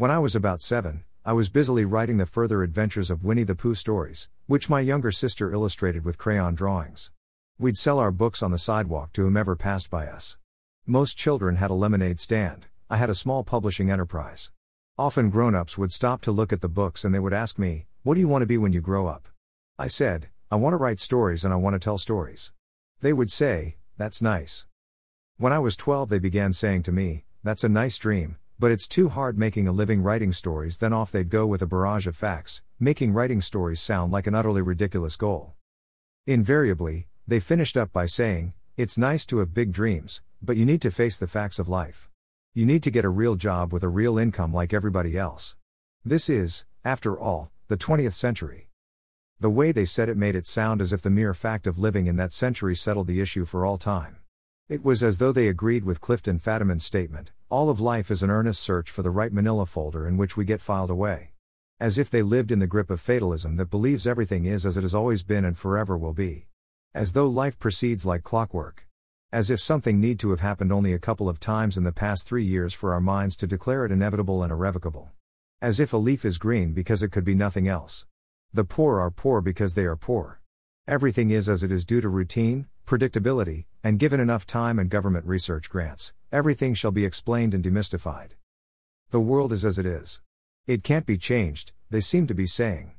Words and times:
When 0.00 0.10
I 0.10 0.18
was 0.18 0.34
about 0.34 0.62
seven, 0.62 1.04
I 1.26 1.34
was 1.34 1.50
busily 1.50 1.84
writing 1.84 2.16
the 2.16 2.24
further 2.24 2.62
adventures 2.62 3.10
of 3.10 3.22
Winnie 3.22 3.42
the 3.44 3.54
Pooh 3.54 3.74
stories, 3.74 4.30
which 4.46 4.70
my 4.70 4.80
younger 4.80 5.12
sister 5.12 5.52
illustrated 5.52 6.06
with 6.06 6.16
crayon 6.16 6.54
drawings. 6.54 7.10
We'd 7.58 7.76
sell 7.76 7.98
our 7.98 8.10
books 8.10 8.42
on 8.42 8.50
the 8.50 8.56
sidewalk 8.56 9.12
to 9.12 9.20
whomever 9.20 9.56
passed 9.56 9.90
by 9.90 10.06
us. 10.06 10.38
Most 10.86 11.18
children 11.18 11.56
had 11.56 11.70
a 11.70 11.74
lemonade 11.74 12.18
stand, 12.18 12.64
I 12.88 12.96
had 12.96 13.10
a 13.10 13.14
small 13.14 13.44
publishing 13.44 13.90
enterprise. 13.90 14.50
Often 14.96 15.28
grown 15.28 15.54
ups 15.54 15.76
would 15.76 15.92
stop 15.92 16.22
to 16.22 16.32
look 16.32 16.50
at 16.50 16.62
the 16.62 16.68
books 16.70 17.04
and 17.04 17.14
they 17.14 17.18
would 17.18 17.34
ask 17.34 17.58
me, 17.58 17.84
What 18.02 18.14
do 18.14 18.20
you 18.20 18.28
want 18.28 18.40
to 18.40 18.46
be 18.46 18.56
when 18.56 18.72
you 18.72 18.80
grow 18.80 19.06
up? 19.06 19.28
I 19.78 19.88
said, 19.88 20.30
I 20.50 20.56
want 20.56 20.72
to 20.72 20.78
write 20.78 20.98
stories 20.98 21.44
and 21.44 21.52
I 21.52 21.58
want 21.58 21.74
to 21.74 21.78
tell 21.78 21.98
stories. 21.98 22.52
They 23.02 23.12
would 23.12 23.30
say, 23.30 23.76
That's 23.98 24.22
nice. 24.22 24.64
When 25.36 25.52
I 25.52 25.58
was 25.58 25.76
12, 25.76 26.08
they 26.08 26.18
began 26.18 26.54
saying 26.54 26.84
to 26.84 26.90
me, 26.90 27.26
That's 27.44 27.64
a 27.64 27.68
nice 27.68 27.98
dream, 27.98 28.38
but 28.60 28.70
it's 28.70 28.86
too 28.86 29.08
hard 29.08 29.38
making 29.38 29.66
a 29.66 29.72
living 29.72 30.02
writing 30.02 30.34
stories. 30.34 30.76
Then 30.76 30.92
off 30.92 31.10
they'd 31.10 31.30
go 31.30 31.46
with 31.46 31.62
a 31.62 31.66
barrage 31.66 32.06
of 32.06 32.14
facts, 32.14 32.60
making 32.78 33.14
writing 33.14 33.40
stories 33.40 33.80
sound 33.80 34.12
like 34.12 34.26
an 34.26 34.34
utterly 34.34 34.60
ridiculous 34.60 35.16
goal. 35.16 35.54
Invariably, 36.26 37.08
they 37.26 37.40
finished 37.40 37.78
up 37.78 37.90
by 37.90 38.04
saying, 38.04 38.52
It's 38.76 38.98
nice 38.98 39.24
to 39.26 39.38
have 39.38 39.54
big 39.54 39.72
dreams, 39.72 40.20
but 40.42 40.58
you 40.58 40.66
need 40.66 40.82
to 40.82 40.90
face 40.90 41.16
the 41.16 41.26
facts 41.26 41.58
of 41.58 41.70
life. 41.70 42.10
You 42.52 42.66
need 42.66 42.82
to 42.82 42.90
get 42.90 43.06
a 43.06 43.08
real 43.08 43.34
job 43.34 43.72
with 43.72 43.82
a 43.82 43.88
real 43.88 44.18
income 44.18 44.52
like 44.52 44.74
everybody 44.74 45.16
else. 45.16 45.56
This 46.04 46.28
is, 46.28 46.66
after 46.84 47.18
all, 47.18 47.50
the 47.68 47.78
20th 47.78 48.12
century. 48.12 48.68
The 49.38 49.48
way 49.48 49.72
they 49.72 49.86
said 49.86 50.10
it 50.10 50.18
made 50.18 50.34
it 50.36 50.46
sound 50.46 50.82
as 50.82 50.92
if 50.92 51.00
the 51.00 51.08
mere 51.08 51.32
fact 51.32 51.66
of 51.66 51.78
living 51.78 52.06
in 52.06 52.16
that 52.16 52.30
century 52.30 52.76
settled 52.76 53.06
the 53.06 53.22
issue 53.22 53.46
for 53.46 53.64
all 53.64 53.78
time. 53.78 54.19
It 54.70 54.84
was 54.84 55.02
as 55.02 55.18
though 55.18 55.32
they 55.32 55.48
agreed 55.48 55.82
with 55.82 56.00
Clifton 56.00 56.38
Fadiman's 56.38 56.84
statement 56.84 57.32
all 57.50 57.70
of 57.70 57.80
life 57.80 58.08
is 58.08 58.22
an 58.22 58.30
earnest 58.30 58.62
search 58.62 58.88
for 58.88 59.02
the 59.02 59.10
right 59.10 59.32
manila 59.32 59.66
folder 59.66 60.06
in 60.06 60.16
which 60.16 60.36
we 60.36 60.44
get 60.44 60.60
filed 60.60 60.90
away. 60.90 61.32
As 61.80 61.98
if 61.98 62.08
they 62.08 62.22
lived 62.22 62.52
in 62.52 62.60
the 62.60 62.68
grip 62.68 62.88
of 62.88 63.00
fatalism 63.00 63.56
that 63.56 63.68
believes 63.68 64.06
everything 64.06 64.44
is 64.44 64.64
as 64.64 64.76
it 64.76 64.82
has 64.82 64.94
always 64.94 65.24
been 65.24 65.44
and 65.44 65.58
forever 65.58 65.98
will 65.98 66.12
be. 66.12 66.46
As 66.94 67.14
though 67.14 67.26
life 67.26 67.58
proceeds 67.58 68.06
like 68.06 68.22
clockwork. 68.22 68.86
As 69.32 69.50
if 69.50 69.58
something 69.58 70.00
need 70.00 70.20
to 70.20 70.30
have 70.30 70.38
happened 70.38 70.70
only 70.70 70.92
a 70.92 71.00
couple 71.00 71.28
of 71.28 71.40
times 71.40 71.76
in 71.76 71.82
the 71.82 71.90
past 71.90 72.24
three 72.24 72.44
years 72.44 72.72
for 72.72 72.94
our 72.94 73.00
minds 73.00 73.34
to 73.38 73.48
declare 73.48 73.84
it 73.84 73.90
inevitable 73.90 74.44
and 74.44 74.52
irrevocable. 74.52 75.10
As 75.60 75.80
if 75.80 75.92
a 75.92 75.96
leaf 75.96 76.24
is 76.24 76.38
green 76.38 76.74
because 76.74 77.02
it 77.02 77.10
could 77.10 77.24
be 77.24 77.34
nothing 77.34 77.66
else. 77.66 78.06
The 78.52 78.62
poor 78.62 79.00
are 79.00 79.10
poor 79.10 79.40
because 79.40 79.74
they 79.74 79.86
are 79.86 79.96
poor. 79.96 80.40
Everything 80.86 81.30
is 81.32 81.48
as 81.48 81.64
it 81.64 81.72
is 81.72 81.84
due 81.84 82.00
to 82.00 82.08
routine, 82.08 82.68
predictability, 82.86 83.64
and 83.82 83.98
given 83.98 84.20
enough 84.20 84.46
time 84.46 84.78
and 84.78 84.90
government 84.90 85.26
research 85.26 85.70
grants, 85.70 86.12
everything 86.32 86.74
shall 86.74 86.90
be 86.90 87.04
explained 87.04 87.54
and 87.54 87.64
demystified. 87.64 88.30
The 89.10 89.20
world 89.20 89.52
is 89.52 89.64
as 89.64 89.78
it 89.78 89.86
is. 89.86 90.20
It 90.66 90.84
can't 90.84 91.06
be 91.06 91.18
changed, 91.18 91.72
they 91.90 92.00
seem 92.00 92.26
to 92.26 92.34
be 92.34 92.46
saying. 92.46 92.92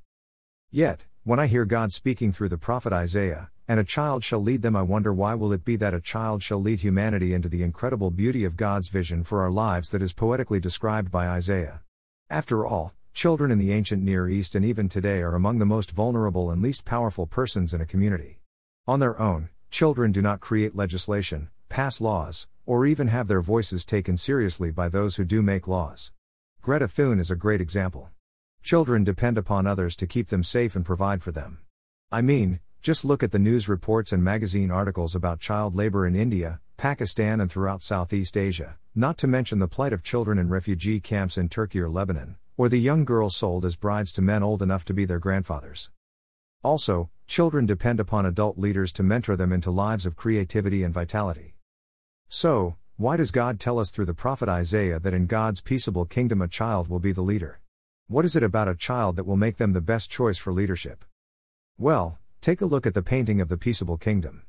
Yet, 0.69 1.05
when 1.23 1.39
I 1.39 1.47
hear 1.47 1.65
God 1.65 1.91
speaking 1.91 2.31
through 2.31 2.49
the 2.49 2.57
prophet 2.57 2.91
Isaiah, 2.91 3.49
and 3.67 3.79
a 3.79 3.85
child 3.85 4.23
shall 4.23 4.41
lead 4.41 4.63
them, 4.63 4.75
I 4.75 4.81
wonder 4.81 5.13
why 5.13 5.35
will 5.35 5.53
it 5.53 5.63
be 5.63 5.75
that 5.77 5.93
a 5.93 6.01
child 6.01 6.43
shall 6.43 6.61
lead 6.61 6.81
humanity 6.81 7.33
into 7.33 7.47
the 7.47 7.63
incredible 7.63 8.11
beauty 8.11 8.43
of 8.43 8.57
God's 8.57 8.89
vision 8.89 9.23
for 9.23 9.41
our 9.41 9.51
lives 9.51 9.91
that 9.91 10.01
is 10.01 10.13
poetically 10.13 10.59
described 10.59 11.11
by 11.11 11.27
Isaiah. 11.27 11.81
After 12.29 12.65
all, 12.65 12.93
children 13.13 13.51
in 13.51 13.59
the 13.59 13.71
ancient 13.71 14.03
Near 14.03 14.27
East 14.27 14.55
and 14.55 14.65
even 14.65 14.89
today 14.89 15.21
are 15.21 15.35
among 15.35 15.59
the 15.59 15.65
most 15.65 15.91
vulnerable 15.91 16.51
and 16.51 16.61
least 16.61 16.83
powerful 16.85 17.27
persons 17.27 17.73
in 17.73 17.81
a 17.81 17.85
community. 17.85 18.39
On 18.87 18.99
their 18.99 19.17
own, 19.21 19.49
children 19.71 20.11
do 20.11 20.21
not 20.21 20.41
create 20.41 20.75
legislation, 20.75 21.49
pass 21.69 22.01
laws, 22.01 22.45
or 22.65 22.85
even 22.85 23.07
have 23.07 23.29
their 23.29 23.41
voices 23.41 23.85
taken 23.85 24.17
seriously 24.17 24.69
by 24.69 24.89
those 24.89 25.15
who 25.15 25.23
do 25.23 25.41
make 25.41 25.65
laws. 25.65 26.11
Greta 26.61 26.89
Thun 26.89 27.19
is 27.19 27.31
a 27.31 27.37
great 27.37 27.61
example. 27.61 28.09
Children 28.61 29.05
depend 29.05 29.37
upon 29.37 29.65
others 29.65 29.95
to 29.95 30.05
keep 30.05 30.27
them 30.27 30.43
safe 30.43 30.75
and 30.75 30.85
provide 30.85 31.23
for 31.23 31.31
them. 31.31 31.59
I 32.11 32.21
mean, 32.21 32.59
just 32.81 33.05
look 33.05 33.23
at 33.23 33.31
the 33.31 33.39
news 33.39 33.69
reports 33.69 34.11
and 34.11 34.21
magazine 34.21 34.71
articles 34.71 35.15
about 35.15 35.39
child 35.39 35.73
labor 35.73 36.05
in 36.05 36.15
India, 36.15 36.59
Pakistan, 36.75 37.39
and 37.39 37.49
throughout 37.49 37.81
Southeast 37.81 38.35
Asia, 38.35 38.77
not 38.93 39.17
to 39.19 39.27
mention 39.27 39.59
the 39.59 39.69
plight 39.69 39.93
of 39.93 40.03
children 40.03 40.37
in 40.37 40.49
refugee 40.49 40.99
camps 40.99 41.37
in 41.37 41.47
Turkey 41.47 41.79
or 41.79 41.89
Lebanon, 41.89 42.35
or 42.57 42.67
the 42.67 42.77
young 42.77 43.05
girls 43.05 43.37
sold 43.37 43.63
as 43.63 43.77
brides 43.77 44.11
to 44.11 44.21
men 44.21 44.43
old 44.43 44.61
enough 44.61 44.83
to 44.85 44.93
be 44.93 45.05
their 45.05 45.19
grandfathers. 45.19 45.89
Also, 46.63 47.09
children 47.27 47.65
depend 47.65 47.99
upon 47.99 48.25
adult 48.25 48.57
leaders 48.57 48.91
to 48.91 49.03
mentor 49.03 49.35
them 49.35 49.51
into 49.51 49.71
lives 49.71 50.05
of 50.05 50.15
creativity 50.15 50.83
and 50.83 50.93
vitality. 50.93 51.55
So, 52.27 52.75
why 52.97 53.17
does 53.17 53.31
God 53.31 53.59
tell 53.59 53.79
us 53.79 53.91
through 53.91 54.05
the 54.05 54.13
prophet 54.13 54.49
Isaiah 54.49 54.99
that 54.99 55.13
in 55.13 55.25
God's 55.25 55.61
peaceable 55.61 56.05
kingdom 56.05 56.41
a 56.41 56.47
child 56.47 56.87
will 56.87 56.99
be 56.99 57.11
the 57.11 57.21
leader? 57.21 57.59
What 58.07 58.25
is 58.25 58.35
it 58.35 58.43
about 58.43 58.67
a 58.67 58.75
child 58.75 59.15
that 59.15 59.25
will 59.25 59.37
make 59.37 59.57
them 59.57 59.73
the 59.73 59.81
best 59.81 60.11
choice 60.11 60.37
for 60.37 60.53
leadership? 60.53 61.05
Well, 61.77 62.19
Take 62.41 62.59
a 62.59 62.65
look 62.65 62.87
at 62.87 62.95
the 62.95 63.03
painting 63.03 63.39
of 63.39 63.49
the 63.49 63.57
peaceable 63.57 63.97
kingdom. 63.97 64.41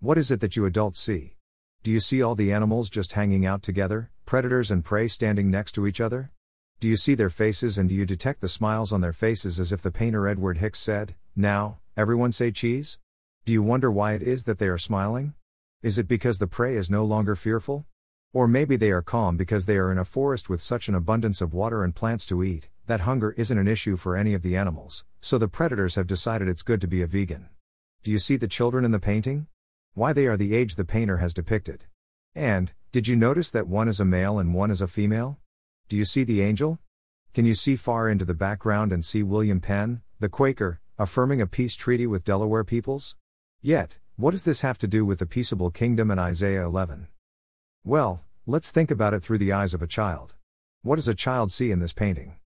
What 0.00 0.18
is 0.18 0.32
it 0.32 0.40
that 0.40 0.56
you 0.56 0.66
adults 0.66 0.98
see? 0.98 1.36
Do 1.84 1.92
you 1.92 2.00
see 2.00 2.20
all 2.20 2.34
the 2.34 2.52
animals 2.52 2.90
just 2.90 3.12
hanging 3.12 3.46
out 3.46 3.62
together, 3.62 4.10
predators 4.24 4.72
and 4.72 4.84
prey 4.84 5.06
standing 5.06 5.48
next 5.48 5.70
to 5.76 5.86
each 5.86 6.00
other? 6.00 6.32
Do 6.80 6.88
you 6.88 6.96
see 6.96 7.14
their 7.14 7.30
faces 7.30 7.78
and 7.78 7.88
do 7.88 7.94
you 7.94 8.04
detect 8.04 8.40
the 8.40 8.48
smiles 8.48 8.92
on 8.92 9.00
their 9.00 9.12
faces 9.12 9.60
as 9.60 9.70
if 9.70 9.80
the 9.80 9.92
painter 9.92 10.26
Edward 10.26 10.58
Hicks 10.58 10.80
said, 10.80 11.14
Now, 11.38 11.80
everyone 11.98 12.32
say 12.32 12.50
cheese? 12.50 12.98
Do 13.44 13.52
you 13.52 13.62
wonder 13.62 13.92
why 13.92 14.14
it 14.14 14.22
is 14.22 14.44
that 14.44 14.58
they 14.58 14.68
are 14.68 14.78
smiling? 14.78 15.34
Is 15.82 15.98
it 15.98 16.08
because 16.08 16.38
the 16.38 16.46
prey 16.46 16.76
is 16.76 16.88
no 16.88 17.04
longer 17.04 17.36
fearful? 17.36 17.84
Or 18.32 18.48
maybe 18.48 18.76
they 18.76 18.90
are 18.90 19.02
calm 19.02 19.36
because 19.36 19.66
they 19.66 19.76
are 19.76 19.92
in 19.92 19.98
a 19.98 20.04
forest 20.06 20.48
with 20.48 20.62
such 20.62 20.88
an 20.88 20.94
abundance 20.94 21.42
of 21.42 21.52
water 21.52 21.84
and 21.84 21.94
plants 21.94 22.24
to 22.26 22.42
eat, 22.42 22.70
that 22.86 23.00
hunger 23.00 23.32
isn't 23.32 23.58
an 23.58 23.68
issue 23.68 23.98
for 23.98 24.16
any 24.16 24.32
of 24.32 24.40
the 24.40 24.56
animals, 24.56 25.04
so 25.20 25.36
the 25.36 25.46
predators 25.46 25.96
have 25.96 26.06
decided 26.06 26.48
it's 26.48 26.62
good 26.62 26.80
to 26.80 26.88
be 26.88 27.02
a 27.02 27.06
vegan. 27.06 27.50
Do 28.02 28.10
you 28.10 28.18
see 28.18 28.36
the 28.36 28.48
children 28.48 28.86
in 28.86 28.92
the 28.92 28.98
painting? 28.98 29.46
Why 29.92 30.14
they 30.14 30.26
are 30.26 30.38
the 30.38 30.54
age 30.54 30.76
the 30.76 30.86
painter 30.86 31.18
has 31.18 31.34
depicted. 31.34 31.84
And, 32.34 32.72
did 32.92 33.08
you 33.08 33.14
notice 33.14 33.50
that 33.50 33.68
one 33.68 33.88
is 33.88 34.00
a 34.00 34.06
male 34.06 34.38
and 34.38 34.54
one 34.54 34.70
is 34.70 34.80
a 34.80 34.88
female? 34.88 35.38
Do 35.90 35.98
you 35.98 36.06
see 36.06 36.24
the 36.24 36.40
angel? 36.40 36.78
Can 37.34 37.44
you 37.44 37.54
see 37.54 37.76
far 37.76 38.08
into 38.08 38.24
the 38.24 38.32
background 38.32 38.90
and 38.90 39.04
see 39.04 39.22
William 39.22 39.60
Penn, 39.60 40.00
the 40.18 40.30
Quaker, 40.30 40.80
affirming 40.98 41.40
a 41.40 41.46
peace 41.46 41.76
treaty 41.76 42.06
with 42.06 42.24
Delaware 42.24 42.64
peoples? 42.64 43.16
Yet, 43.60 43.98
what 44.16 44.30
does 44.30 44.44
this 44.44 44.62
have 44.62 44.78
to 44.78 44.86
do 44.86 45.04
with 45.04 45.18
the 45.18 45.26
peaceable 45.26 45.70
kingdom 45.70 46.10
and 46.10 46.18
Isaiah 46.18 46.64
11? 46.64 47.08
Well, 47.84 48.22
let's 48.46 48.70
think 48.70 48.90
about 48.90 49.12
it 49.12 49.22
through 49.22 49.38
the 49.38 49.52
eyes 49.52 49.74
of 49.74 49.82
a 49.82 49.86
child. 49.86 50.34
What 50.82 50.96
does 50.96 51.08
a 51.08 51.14
child 51.14 51.52
see 51.52 51.70
in 51.70 51.80
this 51.80 51.92
painting? 51.92 52.36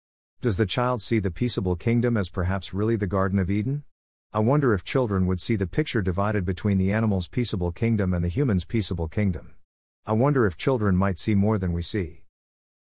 Does 0.41 0.57
the 0.57 0.67
child 0.67 1.01
see 1.01 1.19
the 1.19 1.31
peaceable 1.31 1.77
kingdom 1.77 2.17
as 2.17 2.29
perhaps 2.29 2.75
really 2.75 2.97
the 2.97 3.07
Garden 3.07 3.39
of 3.39 3.51
Eden? 3.51 3.85
I 4.33 4.39
wonder 4.41 4.75
if 4.75 4.85
children 4.85 5.27
would 5.27 5.41
see 5.41 5.57
the 5.57 5.67
picture 5.67 6.03
divided 6.03 6.45
between 6.45 6.79
the 6.79 6.93
animal's 6.93 7.29
peaceable 7.29 7.73
kingdom 7.73 8.13
and 8.15 8.25
the 8.25 8.29
human's 8.29 8.65
peaceable 8.65 9.09
kingdom. 9.09 9.55
I 10.07 10.13
wonder 10.13 10.47
if 10.47 10.57
children 10.57 10.97
might 10.97 11.19
see 11.19 11.35
more 11.35 11.59
than 11.59 11.73
we 11.73 11.83
see. 11.83 12.23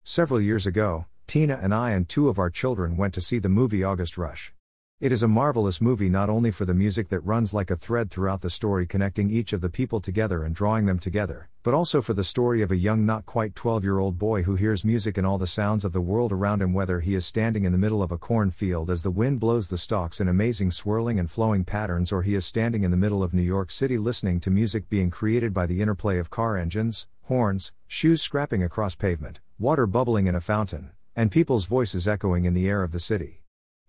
Several 0.03 0.39
years 0.39 0.65
ago, 0.65 1.05
Tina 1.27 1.59
and 1.61 1.73
I 1.73 1.91
and 1.91 2.07
two 2.07 2.29
of 2.29 2.39
our 2.39 2.49
children 2.49 2.97
went 2.97 3.13
to 3.15 3.21
see 3.21 3.39
the 3.39 3.49
movie 3.49 3.83
August 3.83 4.17
Rush. 4.17 4.53
It 5.01 5.13
is 5.13 5.23
a 5.23 5.29
marvelous 5.29 5.79
movie 5.79 6.09
not 6.09 6.29
only 6.29 6.51
for 6.51 6.65
the 6.65 6.73
music 6.73 7.07
that 7.07 7.21
runs 7.21 7.53
like 7.53 7.71
a 7.71 7.77
thread 7.77 8.11
throughout 8.11 8.41
the 8.41 8.49
story 8.49 8.85
connecting 8.85 9.29
each 9.29 9.53
of 9.53 9.61
the 9.61 9.69
people 9.69 10.01
together 10.01 10.43
and 10.43 10.53
drawing 10.53 10.87
them 10.87 10.99
together, 10.99 11.47
but 11.63 11.73
also 11.73 12.01
for 12.01 12.13
the 12.13 12.21
story 12.25 12.61
of 12.61 12.69
a 12.69 12.75
young 12.75 13.05
not 13.05 13.25
quite 13.25 13.55
12 13.55 13.81
year 13.85 13.97
old 13.97 14.17
boy 14.17 14.43
who 14.43 14.55
hears 14.55 14.83
music 14.83 15.17
and 15.17 15.25
all 15.25 15.37
the 15.37 15.47
sounds 15.47 15.85
of 15.85 15.93
the 15.93 16.01
world 16.01 16.33
around 16.33 16.61
him 16.61 16.73
whether 16.73 16.99
he 16.99 17.15
is 17.15 17.25
standing 17.25 17.63
in 17.63 17.71
the 17.71 17.77
middle 17.77 18.03
of 18.03 18.11
a 18.11 18.17
cornfield 18.17 18.89
as 18.89 19.01
the 19.01 19.09
wind 19.09 19.39
blows 19.39 19.69
the 19.69 19.77
stalks 19.77 20.19
in 20.19 20.27
amazing 20.27 20.69
swirling 20.69 21.17
and 21.17 21.31
flowing 21.31 21.63
patterns 21.63 22.11
or 22.11 22.23
he 22.23 22.35
is 22.35 22.45
standing 22.45 22.83
in 22.83 22.91
the 22.91 22.97
middle 22.97 23.23
of 23.23 23.33
New 23.33 23.41
York 23.41 23.71
City 23.71 23.97
listening 23.97 24.41
to 24.41 24.51
music 24.51 24.89
being 24.89 25.09
created 25.09 25.53
by 25.53 25.65
the 25.65 25.81
interplay 25.81 26.19
of 26.19 26.29
car 26.29 26.57
engines, 26.57 27.07
horns, 27.21 27.71
shoes 27.87 28.21
scrapping 28.21 28.63
across 28.63 28.95
pavement, 28.95 29.39
water 29.57 29.87
bubbling 29.87 30.27
in 30.27 30.35
a 30.35 30.41
fountain, 30.41 30.91
and 31.15 31.31
people's 31.31 31.63
voices 31.63 32.05
echoing 32.05 32.43
in 32.43 32.53
the 32.53 32.67
air 32.67 32.83
of 32.83 32.91
the 32.91 32.99
city. 32.99 33.38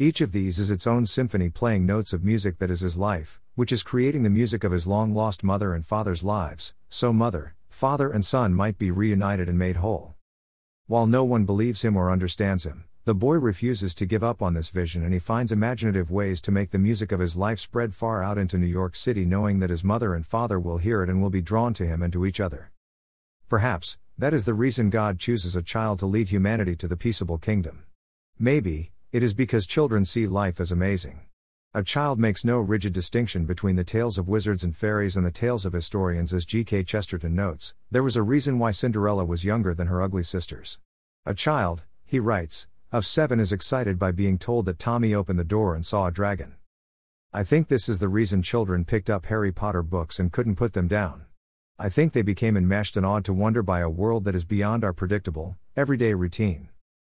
Each 0.02 0.23
of 0.23 0.32
these 0.32 0.58
is 0.58 0.70
its 0.70 0.87
own 0.87 1.05
symphony 1.05 1.50
playing 1.50 1.85
notes 1.85 2.14
of 2.14 2.25
music 2.25 2.56
that 2.56 2.70
is 2.70 2.81
his 2.81 2.97
life, 2.97 3.38
which 3.55 3.70
is 3.70 3.82
creating 3.82 4.23
the 4.23 4.31
music 4.31 4.64
of 4.64 4.73
his 4.73 4.87
long 4.87 5.12
lost 5.12 5.44
mother 5.44 5.75
and 5.75 5.85
father's 5.85 6.25
lives, 6.25 6.73
so 6.88 7.12
mother, 7.12 7.55
father, 7.69 8.11
and 8.11 8.25
son 8.25 8.55
might 8.55 8.79
be 8.79 8.91
reunited 8.91 9.47
and 9.47 9.58
made 9.58 9.76
whole. 9.76 10.14
While 10.87 11.06
no 11.06 11.23
one 11.23 11.44
believes 11.44 11.82
him 11.82 11.99
or 11.99 12.11
understands 12.11 12.64
him, 12.64 12.85
the 13.05 13.14
boy 13.14 13.35
refuses 13.35 13.94
to 13.97 14.06
give 14.06 14.25
up 14.25 14.41
on 14.41 14.55
this 14.55 14.70
vision 14.70 15.05
and 15.05 15.12
he 15.12 15.19
finds 15.19 15.52
imaginative 15.52 16.11
ways 16.11 16.41
to 16.41 16.50
make 16.50 16.70
the 16.70 16.79
music 16.79 17.12
of 17.12 17.20
his 17.20 17.37
life 17.37 17.58
spread 17.58 17.94
far 17.94 18.23
out 18.23 18.38
into 18.38 18.56
New 18.56 18.64
York 18.64 18.96
City, 18.96 19.26
knowing 19.26 19.58
that 19.58 19.69
his 19.69 19.85
mother 19.85 20.14
and 20.14 20.25
father 20.25 20.58
will 20.58 20.79
hear 20.79 21.03
it 21.03 21.11
and 21.11 21.20
will 21.20 21.29
be 21.29 21.43
drawn 21.43 21.75
to 21.75 21.85
him 21.85 22.03
and 22.03 22.14
to 22.14 22.25
each 22.25 22.41
other. 22.41 22.70
Perhaps, 23.50 23.99
that 24.17 24.32
is 24.32 24.46
the 24.46 24.55
reason 24.55 24.88
God 24.88 25.19
chooses 25.19 25.55
a 25.55 25.61
child 25.61 25.99
to 25.99 26.06
lead 26.06 26.31
humanity 26.31 26.75
to 26.76 26.88
the 26.88 26.96
peaceable 26.96 27.37
kingdom. 27.37 27.85
Maybe, 28.38 28.93
it 29.12 29.22
is 29.22 29.34
because 29.34 29.66
children 29.66 30.04
see 30.04 30.26
life 30.26 30.60
as 30.60 30.70
amazing. 30.70 31.20
A 31.74 31.82
child 31.82 32.18
makes 32.18 32.44
no 32.44 32.58
rigid 32.58 32.92
distinction 32.92 33.44
between 33.44 33.76
the 33.76 33.84
tales 33.84 34.18
of 34.18 34.28
wizards 34.28 34.64
and 34.64 34.74
fairies 34.76 35.16
and 35.16 35.26
the 35.26 35.30
tales 35.30 35.66
of 35.66 35.72
historians, 35.72 36.32
as 36.32 36.44
G.K. 36.44 36.84
Chesterton 36.84 37.34
notes. 37.34 37.74
There 37.90 38.02
was 38.02 38.16
a 38.16 38.22
reason 38.22 38.58
why 38.58 38.70
Cinderella 38.70 39.24
was 39.24 39.44
younger 39.44 39.74
than 39.74 39.88
her 39.88 40.00
ugly 40.00 40.22
sisters. 40.22 40.78
A 41.26 41.34
child, 41.34 41.84
he 42.06 42.18
writes, 42.18 42.66
of 42.92 43.06
7 43.06 43.38
is 43.38 43.52
excited 43.52 43.98
by 44.00 44.10
being 44.10 44.38
told 44.38 44.66
that 44.66 44.80
Tommy 44.80 45.14
opened 45.14 45.38
the 45.38 45.44
door 45.44 45.76
and 45.76 45.86
saw 45.86 46.06
a 46.06 46.12
dragon. 46.12 46.56
I 47.32 47.44
think 47.44 47.68
this 47.68 47.88
is 47.88 48.00
the 48.00 48.08
reason 48.08 48.42
children 48.42 48.84
picked 48.84 49.08
up 49.08 49.26
Harry 49.26 49.52
Potter 49.52 49.84
books 49.84 50.18
and 50.18 50.32
couldn't 50.32 50.56
put 50.56 50.72
them 50.72 50.88
down. 50.88 51.26
I 51.78 51.88
think 51.88 52.12
they 52.12 52.22
became 52.22 52.56
enmeshed 52.56 52.96
and 52.96 53.06
awed 53.06 53.24
to 53.26 53.32
wonder 53.32 53.62
by 53.62 53.78
a 53.78 53.88
world 53.88 54.24
that 54.24 54.34
is 54.34 54.44
beyond 54.44 54.82
our 54.82 54.92
predictable, 54.92 55.56
everyday 55.76 56.14
routine. 56.14 56.69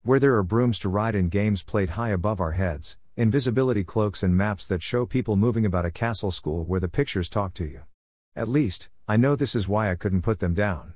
Where 0.03 0.19
there 0.19 0.35
are 0.35 0.41
brooms 0.41 0.79
to 0.79 0.89
ride 0.89 1.13
and 1.13 1.29
games 1.29 1.61
played 1.61 1.91
high 1.91 2.09
above 2.09 2.41
our 2.41 2.53
heads, 2.53 2.97
invisibility 3.15 3.83
cloaks 3.83 4.23
and 4.23 4.35
maps 4.35 4.65
that 4.65 4.81
show 4.81 5.05
people 5.05 5.35
moving 5.35 5.63
about 5.63 5.85
a 5.85 5.91
castle 5.91 6.31
school 6.31 6.63
where 6.65 6.79
the 6.79 6.89
pictures 6.89 7.29
talk 7.29 7.53
to 7.53 7.65
you. 7.65 7.81
At 8.35 8.47
least, 8.47 8.89
I 9.07 9.17
know 9.17 9.35
this 9.35 9.53
is 9.53 9.67
why 9.67 9.91
I 9.91 9.95
couldn't 9.95 10.23
put 10.23 10.39
them 10.39 10.55
down. 10.55 10.95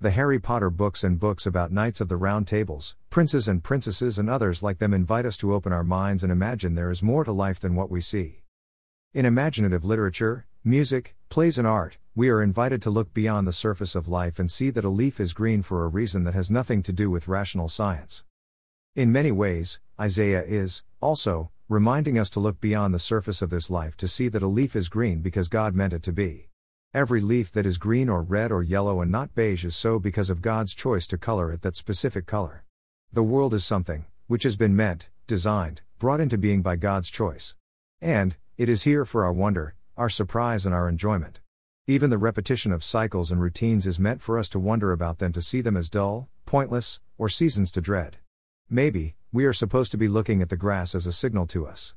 The 0.00 0.12
Harry 0.12 0.38
Potter 0.38 0.70
books 0.70 1.02
and 1.02 1.18
books 1.18 1.46
about 1.46 1.72
knights 1.72 2.00
of 2.00 2.06
the 2.06 2.16
round 2.16 2.46
tables, 2.46 2.94
princes 3.10 3.48
and 3.48 3.60
princesses 3.60 4.20
and 4.20 4.30
others 4.30 4.62
like 4.62 4.78
them 4.78 4.94
invite 4.94 5.26
us 5.26 5.36
to 5.38 5.52
open 5.52 5.72
our 5.72 5.82
minds 5.82 6.22
and 6.22 6.30
imagine 6.30 6.76
there 6.76 6.92
is 6.92 7.02
more 7.02 7.24
to 7.24 7.32
life 7.32 7.58
than 7.58 7.74
what 7.74 7.90
we 7.90 8.00
see. 8.00 8.42
In 9.12 9.26
imaginative 9.26 9.84
literature, 9.84 10.46
music, 10.62 11.16
plays, 11.28 11.58
and 11.58 11.66
art, 11.66 11.98
we 12.14 12.28
are 12.28 12.40
invited 12.40 12.80
to 12.82 12.90
look 12.90 13.12
beyond 13.12 13.48
the 13.48 13.52
surface 13.52 13.96
of 13.96 14.06
life 14.06 14.38
and 14.38 14.48
see 14.48 14.70
that 14.70 14.84
a 14.84 14.88
leaf 14.88 15.18
is 15.18 15.32
green 15.32 15.60
for 15.60 15.84
a 15.84 15.88
reason 15.88 16.22
that 16.22 16.34
has 16.34 16.52
nothing 16.52 16.84
to 16.84 16.92
do 16.92 17.10
with 17.10 17.26
rational 17.26 17.68
science. 17.68 18.22
In 18.96 19.10
many 19.10 19.32
ways, 19.32 19.80
Isaiah 20.00 20.44
is, 20.44 20.84
also, 21.00 21.50
reminding 21.68 22.16
us 22.16 22.30
to 22.30 22.38
look 22.38 22.60
beyond 22.60 22.94
the 22.94 23.00
surface 23.00 23.42
of 23.42 23.50
this 23.50 23.68
life 23.68 23.96
to 23.96 24.06
see 24.06 24.28
that 24.28 24.42
a 24.42 24.46
leaf 24.46 24.76
is 24.76 24.88
green 24.88 25.20
because 25.20 25.48
God 25.48 25.74
meant 25.74 25.92
it 25.92 26.04
to 26.04 26.12
be. 26.12 26.48
Every 26.94 27.20
leaf 27.20 27.50
that 27.54 27.66
is 27.66 27.76
green 27.76 28.08
or 28.08 28.22
red 28.22 28.52
or 28.52 28.62
yellow 28.62 29.00
and 29.00 29.10
not 29.10 29.34
beige 29.34 29.64
is 29.64 29.74
so 29.74 29.98
because 29.98 30.30
of 30.30 30.40
God's 30.40 30.76
choice 30.76 31.08
to 31.08 31.18
color 31.18 31.50
it 31.50 31.62
that 31.62 31.74
specific 31.74 32.26
color. 32.26 32.62
The 33.12 33.24
world 33.24 33.52
is 33.52 33.64
something, 33.64 34.04
which 34.28 34.44
has 34.44 34.56
been 34.56 34.76
meant, 34.76 35.08
designed, 35.26 35.82
brought 35.98 36.20
into 36.20 36.38
being 36.38 36.62
by 36.62 36.76
God's 36.76 37.10
choice. 37.10 37.56
And, 38.00 38.36
it 38.56 38.68
is 38.68 38.84
here 38.84 39.04
for 39.04 39.24
our 39.24 39.32
wonder, 39.32 39.74
our 39.96 40.08
surprise, 40.08 40.66
and 40.66 40.74
our 40.74 40.88
enjoyment. 40.88 41.40
Even 41.88 42.10
the 42.10 42.18
repetition 42.18 42.70
of 42.70 42.84
cycles 42.84 43.32
and 43.32 43.42
routines 43.42 43.88
is 43.88 43.98
meant 43.98 44.20
for 44.20 44.38
us 44.38 44.48
to 44.50 44.60
wonder 44.60 44.92
about 44.92 45.18
them 45.18 45.32
to 45.32 45.42
see 45.42 45.60
them 45.60 45.76
as 45.76 45.90
dull, 45.90 46.28
pointless, 46.46 47.00
or 47.18 47.28
seasons 47.28 47.72
to 47.72 47.80
dread. 47.80 48.18
Maybe, 48.70 49.14
we 49.30 49.44
are 49.44 49.52
supposed 49.52 49.92
to 49.92 49.98
be 49.98 50.08
looking 50.08 50.40
at 50.40 50.48
the 50.48 50.56
grass 50.56 50.94
as 50.94 51.06
a 51.06 51.12
signal 51.12 51.46
to 51.48 51.66
us. 51.66 51.94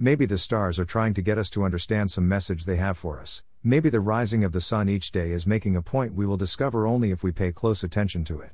Maybe 0.00 0.26
the 0.26 0.36
stars 0.36 0.78
are 0.78 0.84
trying 0.84 1.14
to 1.14 1.22
get 1.22 1.38
us 1.38 1.48
to 1.50 1.64
understand 1.64 2.10
some 2.10 2.28
message 2.28 2.64
they 2.64 2.76
have 2.76 2.98
for 2.98 3.20
us. 3.20 3.42
Maybe 3.62 3.88
the 3.88 4.00
rising 4.00 4.42
of 4.42 4.52
the 4.52 4.60
sun 4.60 4.88
each 4.88 5.12
day 5.12 5.30
is 5.30 5.46
making 5.46 5.76
a 5.76 5.82
point 5.82 6.14
we 6.14 6.26
will 6.26 6.36
discover 6.36 6.86
only 6.86 7.12
if 7.12 7.22
we 7.22 7.30
pay 7.30 7.52
close 7.52 7.84
attention 7.84 8.24
to 8.24 8.40
it. 8.40 8.50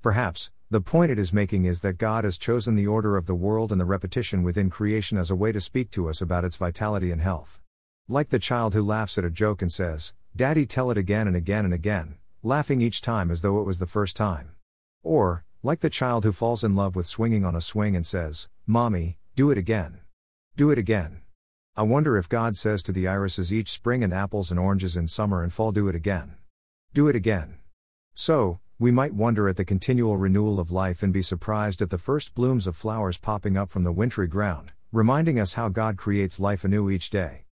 Perhaps, 0.00 0.50
the 0.70 0.80
point 0.80 1.10
it 1.10 1.18
is 1.18 1.32
making 1.32 1.64
is 1.64 1.80
that 1.80 1.98
God 1.98 2.24
has 2.24 2.38
chosen 2.38 2.76
the 2.76 2.86
order 2.86 3.16
of 3.16 3.26
the 3.26 3.34
world 3.34 3.72
and 3.72 3.80
the 3.80 3.84
repetition 3.84 4.42
within 4.42 4.68
creation 4.68 5.16
as 5.16 5.30
a 5.30 5.36
way 5.36 5.52
to 5.52 5.60
speak 5.60 5.90
to 5.92 6.08
us 6.08 6.20
about 6.20 6.44
its 6.44 6.56
vitality 6.56 7.10
and 7.10 7.22
health. 7.22 7.60
Like 8.08 8.30
the 8.30 8.38
child 8.38 8.74
who 8.74 8.82
laughs 8.82 9.16
at 9.16 9.24
a 9.24 9.30
joke 9.30 9.62
and 9.62 9.72
says, 9.72 10.12
Daddy, 10.34 10.66
tell 10.66 10.90
it 10.90 10.98
again 10.98 11.26
and 11.26 11.36
again 11.36 11.64
and 11.64 11.74
again, 11.74 12.18
laughing 12.42 12.80
each 12.80 13.00
time 13.00 13.30
as 13.30 13.42
though 13.42 13.60
it 13.60 13.66
was 13.66 13.78
the 13.78 13.86
first 13.86 14.16
time. 14.16 14.50
Or, 15.02 15.45
like 15.66 15.80
the 15.80 15.90
child 15.90 16.22
who 16.22 16.30
falls 16.30 16.62
in 16.62 16.76
love 16.76 16.94
with 16.94 17.08
swinging 17.08 17.44
on 17.44 17.56
a 17.56 17.60
swing 17.60 17.96
and 17.96 18.06
says, 18.06 18.48
Mommy, 18.68 19.18
do 19.34 19.50
it 19.50 19.58
again. 19.58 19.98
Do 20.56 20.70
it 20.70 20.78
again. 20.78 21.22
I 21.74 21.82
wonder 21.82 22.16
if 22.16 22.28
God 22.28 22.56
says 22.56 22.84
to 22.84 22.92
the 22.92 23.08
irises 23.08 23.52
each 23.52 23.72
spring 23.72 24.04
and 24.04 24.14
apples 24.14 24.52
and 24.52 24.60
oranges 24.60 24.96
in 24.96 25.08
summer 25.08 25.42
and 25.42 25.52
fall, 25.52 25.72
do 25.72 25.88
it 25.88 25.96
again. 25.96 26.36
Do 26.94 27.08
it 27.08 27.16
again. 27.16 27.58
So, 28.14 28.60
we 28.78 28.92
might 28.92 29.12
wonder 29.12 29.48
at 29.48 29.56
the 29.56 29.64
continual 29.64 30.16
renewal 30.16 30.60
of 30.60 30.70
life 30.70 31.02
and 31.02 31.12
be 31.12 31.20
surprised 31.20 31.82
at 31.82 31.90
the 31.90 31.98
first 31.98 32.32
blooms 32.36 32.68
of 32.68 32.76
flowers 32.76 33.18
popping 33.18 33.56
up 33.56 33.68
from 33.68 33.82
the 33.82 33.90
wintry 33.90 34.28
ground, 34.28 34.70
reminding 34.92 35.40
us 35.40 35.54
how 35.54 35.68
God 35.68 35.96
creates 35.96 36.38
life 36.38 36.64
anew 36.64 36.88
each 36.88 37.10
day. 37.10 37.44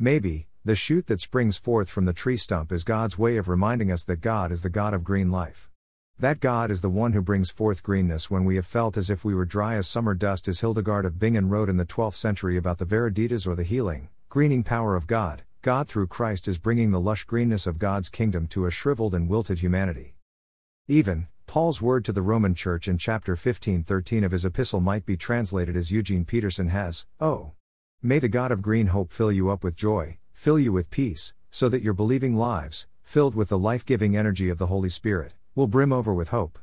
Maybe, 0.00 0.48
the 0.64 0.74
shoot 0.74 1.06
that 1.06 1.20
springs 1.20 1.58
forth 1.58 1.88
from 1.88 2.06
the 2.06 2.12
tree 2.12 2.38
stump 2.38 2.72
is 2.72 2.82
God's 2.82 3.16
way 3.16 3.36
of 3.36 3.46
reminding 3.46 3.92
us 3.92 4.02
that 4.02 4.20
God 4.20 4.50
is 4.50 4.62
the 4.62 4.68
God 4.68 4.94
of 4.94 5.04
green 5.04 5.30
life. 5.30 5.70
That 6.18 6.40
God 6.40 6.70
is 6.70 6.80
the 6.80 6.88
one 6.88 7.12
who 7.12 7.20
brings 7.20 7.50
forth 7.50 7.82
greenness 7.82 8.30
when 8.30 8.46
we 8.46 8.56
have 8.56 8.64
felt 8.64 8.96
as 8.96 9.10
if 9.10 9.22
we 9.22 9.34
were 9.34 9.44
dry 9.44 9.74
as 9.74 9.86
summer 9.86 10.14
dust, 10.14 10.48
as 10.48 10.60
Hildegard 10.60 11.04
of 11.04 11.18
Bingen 11.18 11.50
wrote 11.50 11.68
in 11.68 11.76
the 11.76 11.84
12th 11.84 12.14
century 12.14 12.56
about 12.56 12.78
the 12.78 12.86
Viriditas 12.86 13.46
or 13.46 13.54
the 13.54 13.64
healing, 13.64 14.08
greening 14.30 14.64
power 14.64 14.96
of 14.96 15.06
God. 15.06 15.42
God 15.60 15.88
through 15.88 16.06
Christ 16.06 16.48
is 16.48 16.56
bringing 16.56 16.90
the 16.90 17.00
lush 17.00 17.24
greenness 17.24 17.66
of 17.66 17.78
God's 17.78 18.08
kingdom 18.08 18.46
to 18.48 18.64
a 18.64 18.70
shriveled 18.70 19.14
and 19.14 19.28
wilted 19.28 19.58
humanity. 19.58 20.14
Even, 20.88 21.28
Paul's 21.46 21.82
word 21.82 22.02
to 22.06 22.12
the 22.12 22.22
Roman 22.22 22.54
Church 22.54 22.88
in 22.88 22.96
chapter 22.96 23.36
15:13 23.36 24.24
of 24.24 24.32
his 24.32 24.46
epistle 24.46 24.80
might 24.80 25.04
be 25.04 25.18
translated 25.18 25.76
as 25.76 25.90
Eugene 25.90 26.24
Peterson 26.24 26.68
has, 26.68 27.04
"Oh, 27.20 27.52
may 28.00 28.18
the 28.18 28.28
God 28.28 28.52
of 28.52 28.62
green 28.62 28.86
hope 28.86 29.12
fill 29.12 29.30
you 29.30 29.50
up 29.50 29.62
with 29.62 29.76
joy, 29.76 30.16
fill 30.32 30.58
you 30.58 30.72
with 30.72 30.88
peace, 30.88 31.34
so 31.50 31.68
that 31.68 31.82
your 31.82 31.92
believing 31.92 32.36
lives, 32.36 32.86
filled 33.02 33.34
with 33.34 33.50
the 33.50 33.58
life-giving 33.58 34.16
energy 34.16 34.48
of 34.48 34.56
the 34.56 34.68
Holy 34.68 34.88
Spirit, 34.88 35.34
will 35.56 35.66
brim 35.66 35.90
over 35.90 36.12
with 36.12 36.28
hope. 36.28 36.58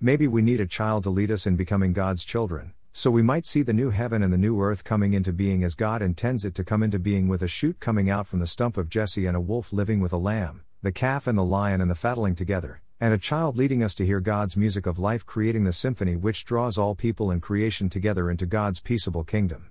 Maybe 0.00 0.26
we 0.26 0.42
need 0.42 0.60
a 0.60 0.66
child 0.66 1.04
to 1.04 1.10
lead 1.10 1.30
us 1.30 1.46
in 1.46 1.54
becoming 1.54 1.92
God's 1.92 2.24
children, 2.24 2.74
so 2.92 3.12
we 3.12 3.22
might 3.22 3.46
see 3.46 3.62
the 3.62 3.72
new 3.72 3.90
heaven 3.90 4.24
and 4.24 4.32
the 4.32 4.36
new 4.36 4.60
earth 4.60 4.82
coming 4.82 5.14
into 5.14 5.32
being 5.32 5.62
as 5.62 5.76
God 5.76 6.02
intends 6.02 6.44
it 6.44 6.52
to 6.56 6.64
come 6.64 6.82
into 6.82 6.98
being 6.98 7.28
with 7.28 7.42
a 7.42 7.46
shoot 7.46 7.78
coming 7.78 8.10
out 8.10 8.26
from 8.26 8.40
the 8.40 8.46
stump 8.48 8.76
of 8.76 8.88
Jesse 8.88 9.26
and 9.26 9.36
a 9.36 9.40
wolf 9.40 9.72
living 9.72 10.00
with 10.00 10.12
a 10.12 10.16
lamb, 10.16 10.64
the 10.82 10.90
calf 10.90 11.28
and 11.28 11.38
the 11.38 11.44
lion 11.44 11.80
and 11.80 11.88
the 11.88 11.94
fattling 11.94 12.34
together, 12.34 12.82
and 12.98 13.14
a 13.14 13.18
child 13.18 13.56
leading 13.56 13.84
us 13.84 13.94
to 13.94 14.04
hear 14.04 14.18
God's 14.18 14.56
music 14.56 14.84
of 14.84 14.98
life 14.98 15.24
creating 15.24 15.62
the 15.62 15.72
symphony 15.72 16.16
which 16.16 16.44
draws 16.44 16.76
all 16.76 16.96
people 16.96 17.30
and 17.30 17.40
creation 17.40 17.88
together 17.88 18.28
into 18.28 18.46
God's 18.46 18.80
peaceable 18.80 19.22
kingdom. 19.22 19.70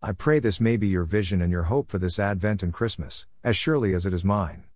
I 0.00 0.12
pray 0.12 0.38
this 0.38 0.60
may 0.60 0.76
be 0.76 0.86
your 0.86 1.02
vision 1.02 1.42
and 1.42 1.50
your 1.50 1.64
hope 1.64 1.90
for 1.90 1.98
this 1.98 2.20
Advent 2.20 2.62
and 2.62 2.72
Christmas, 2.72 3.26
as 3.42 3.56
surely 3.56 3.94
as 3.94 4.06
it 4.06 4.14
is 4.14 4.24
mine. 4.24 4.64